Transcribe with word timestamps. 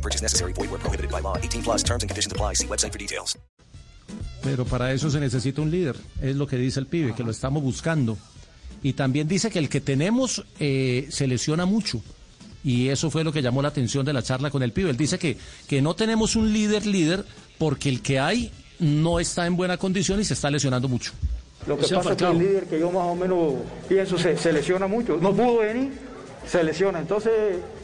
No 0.00 0.02
purchase 0.02 0.22
necessary. 0.22 0.54
Void 0.54 0.70
where 0.70 0.80
prohibited 0.80 1.10
by 1.10 1.20
law. 1.20 1.36
18 1.36 1.62
plus 1.62 1.82
terms 1.82 2.02
and 2.02 2.08
conditions 2.08 2.32
apply. 2.32 2.54
See 2.54 2.66
website 2.66 2.92
for 2.92 2.98
details. 2.98 3.36
Pero 4.42 4.64
para 4.64 4.92
eso 4.94 5.10
se 5.10 5.20
necesita 5.20 5.60
un 5.60 5.70
líder, 5.70 5.96
es 6.22 6.34
lo 6.34 6.46
que 6.46 6.56
dice 6.56 6.80
el 6.80 6.86
pibe, 6.86 7.14
que 7.14 7.22
lo 7.22 7.30
estamos 7.30 7.62
buscando. 7.62 8.16
Y 8.82 8.94
también 8.94 9.28
dice 9.28 9.50
que 9.50 9.58
el 9.58 9.68
que 9.68 9.82
tenemos 9.82 10.42
eh, 10.58 11.06
se 11.10 11.26
lesiona 11.26 11.66
mucho. 11.66 12.00
Y 12.64 12.88
eso 12.88 13.10
fue 13.10 13.22
lo 13.22 13.32
que 13.32 13.42
llamó 13.42 13.60
la 13.60 13.68
atención 13.68 14.06
de 14.06 14.14
la 14.14 14.22
charla 14.22 14.50
con 14.50 14.62
el 14.62 14.72
pibe. 14.72 14.88
Él 14.88 14.96
dice 14.96 15.18
que, 15.18 15.36
que 15.68 15.82
no 15.82 15.94
tenemos 15.94 16.36
un 16.36 16.50
líder 16.52 16.86
líder 16.86 17.24
porque 17.58 17.90
el 17.90 18.00
que 18.00 18.18
hay 18.18 18.50
no 18.78 19.20
está 19.20 19.46
en 19.46 19.56
buena 19.56 19.76
condición 19.76 20.18
y 20.20 20.24
se 20.24 20.32
está 20.32 20.50
lesionando 20.50 20.88
mucho. 20.88 21.12
Lo 21.66 21.76
que 21.76 21.86
pasa 21.86 22.12
es 22.12 22.16
que 22.16 22.24
el 22.24 22.38
líder 22.38 22.64
que 22.64 22.80
yo 22.80 22.90
más 22.90 23.04
o 23.04 23.14
menos 23.14 23.54
pienso 23.86 24.16
se, 24.16 24.38
se 24.38 24.52
lesiona 24.52 24.86
mucho. 24.86 25.18
No 25.20 25.34
pudo 25.34 25.58
venir, 25.58 25.92
se 26.50 26.64
lesiona. 26.64 26.98
Entonces 26.98 27.32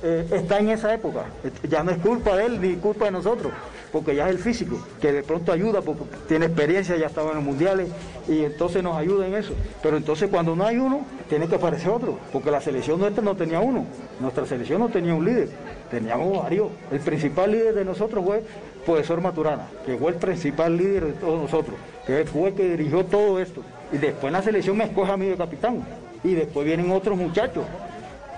eh, 0.02 0.27
está 0.33 0.59
en 0.59 0.70
esa 0.70 0.93
época. 0.93 1.27
Ya 1.69 1.84
no 1.84 1.93
es 1.93 1.98
culpa 1.98 2.37
de 2.37 2.47
él 2.47 2.61
ni 2.61 2.75
culpa 2.75 3.05
de 3.05 3.12
nosotros, 3.12 3.52
porque 3.92 4.16
ya 4.16 4.25
es 4.25 4.30
el 4.33 4.39
físico, 4.39 4.80
que 5.01 5.12
de 5.12 5.23
pronto 5.23 5.52
ayuda 5.52 5.83
porque 5.83 6.02
tiene 6.27 6.47
experiencia, 6.47 6.97
ya 6.97 7.06
estaba 7.06 7.30
en 7.30 7.37
los 7.37 7.45
mundiales 7.45 7.89
y 8.29 8.45
entonces 8.45 8.83
nos 8.83 8.97
ayuda 8.97 9.29
en 9.29 9.34
eso. 9.34 9.53
Pero 9.83 9.97
entonces 9.97 10.28
cuando 10.31 10.56
no 10.56 10.67
hay 10.67 10.78
uno, 10.78 11.06
tiene 11.28 11.47
que 11.47 11.55
aparecer 11.55 11.91
otro, 11.91 12.19
porque 12.33 12.50
la 12.50 12.61
selección 12.61 12.98
nuestra 12.98 13.23
no 13.23 13.36
tenía 13.36 13.61
uno. 13.61 13.84
Nuestra 14.19 14.45
selección 14.47 14.80
no 14.80 14.89
tenía 14.89 15.14
un 15.14 15.25
líder, 15.25 15.48
teníamos 15.89 16.42
varios. 16.42 16.69
El 16.91 16.98
principal 16.98 17.53
líder 17.53 17.73
de 17.73 17.84
nosotros 17.84 18.25
fue 18.25 18.42
profesor 18.84 19.20
Maturana, 19.20 19.69
que 19.84 19.97
fue 19.97 20.11
el 20.11 20.17
principal 20.17 20.77
líder 20.77 21.05
de 21.06 21.12
todos 21.12 21.41
nosotros, 21.41 21.77
que 22.05 22.25
fue 22.25 22.48
el 22.48 22.55
que 22.55 22.69
dirigió 22.70 23.05
todo 23.05 23.41
esto. 23.41 23.62
Y 23.92 23.98
después 23.98 24.25
en 24.25 24.33
la 24.33 24.42
selección 24.42 24.77
me 24.77 24.84
escoge 24.84 25.12
a 25.12 25.17
mí 25.17 25.27
de 25.27 25.36
capitán. 25.36 25.86
Y 26.25 26.34
después 26.34 26.67
vienen 26.67 26.91
otros 26.91 27.17
muchachos, 27.17 27.64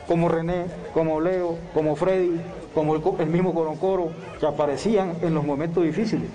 como 0.09 0.29
René, 0.29 0.65
como 0.95 1.21
Leo, 1.21 1.57
como 1.75 1.95
Freddy, 1.95 2.41
como 2.75 2.95
el, 2.97 3.03
el 3.21 3.27
mismo 3.29 3.55
Coroncoro, 3.55 4.11
que 4.41 4.47
aparecían 4.47 5.13
en 5.23 5.35
los 5.35 5.45
momentos 5.45 5.85
difíciles. 5.85 6.29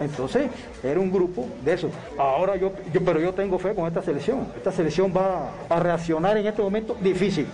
Entonces, 0.00 0.48
era 0.82 0.98
un 1.00 1.10
grupo 1.10 1.46
de 1.64 1.74
eso. 1.74 1.90
Ahora 2.16 2.56
yo, 2.56 2.72
yo- 2.92 3.02
pero 3.04 3.20
yo 3.20 3.34
tengo 3.34 3.58
fe 3.58 3.74
con 3.74 3.86
esta 3.86 4.00
selección. 4.00 4.46
Esta 4.56 4.70
selección 4.72 5.12
va 5.14 5.50
a 5.68 5.80
reaccionar 5.80 6.36
en 6.38 6.46
este 6.46 6.62
momento 6.62 6.96
difícil. 7.00 7.46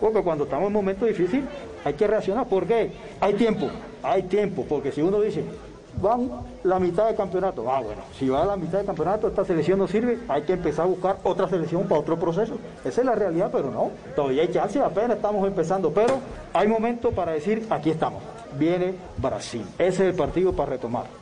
Porque 0.00 0.22
cuando 0.22 0.44
estamos 0.44 0.66
en 0.68 0.72
momentos 0.72 1.06
difíciles, 1.06 1.44
hay 1.84 1.94
que 1.94 2.06
reaccionar. 2.06 2.46
¿Por 2.48 2.66
qué? 2.66 2.90
Hay 3.20 3.34
tiempo, 3.34 3.68
hay 4.02 4.22
tiempo. 4.24 4.64
Porque 4.68 4.90
si 4.90 5.02
uno 5.02 5.20
dice, 5.20 5.44
van 6.00 6.30
la 6.64 6.78
mitad 6.78 7.06
del 7.06 7.16
campeonato, 7.16 7.70
ah, 7.70 7.80
bueno, 7.80 8.02
si 8.18 8.28
va 8.28 8.42
a 8.42 8.46
la 8.46 8.56
mitad 8.56 8.78
del 8.78 8.86
campeonato, 8.86 9.28
esta 9.28 9.44
selección 9.44 9.78
no 9.78 9.86
sirve, 9.86 10.18
hay 10.28 10.42
que 10.42 10.54
empezar 10.54 10.84
a 10.84 10.88
buscar 10.88 11.18
otra 11.22 11.48
selección 11.48 11.84
para 11.84 12.00
otro 12.00 12.18
proceso. 12.18 12.56
Esa 12.84 13.00
es 13.00 13.06
la 13.06 13.14
realidad, 13.14 13.50
pero 13.52 13.70
no. 13.70 13.90
Todavía 14.14 14.42
hay 14.42 14.48
chance, 14.48 14.80
apenas 14.80 15.16
estamos 15.16 15.46
empezando. 15.46 15.90
Pero 15.92 16.18
hay 16.52 16.68
momento 16.68 17.10
para 17.10 17.32
decir, 17.32 17.66
aquí 17.70 17.90
estamos. 17.90 18.22
Viene 18.58 18.94
Brasil. 19.18 19.64
Ese 19.78 20.08
es 20.08 20.10
el 20.10 20.14
partido 20.14 20.52
para 20.52 20.70
retomar. 20.70 21.21